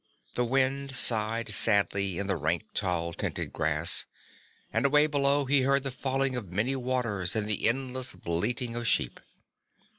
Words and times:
The 0.33 0.43
wind 0.43 0.95
sighed 0.95 1.49
sadly 1.53 2.17
in 2.17 2.25
the 2.25 2.35
rank, 2.35 2.63
red 2.81 3.17
tinted 3.19 3.53
grass, 3.53 4.07
and 4.73 4.83
away 4.83 5.05
below 5.05 5.45
he 5.45 5.61
heard 5.61 5.83
the 5.83 5.91
falling 5.91 6.35
of 6.35 6.51
many 6.51 6.75
waters 6.75 7.35
and 7.35 7.47
the 7.47 7.67
endless 7.69 8.15
bleating 8.15 8.75
of 8.75 8.87
sheep. 8.87 9.19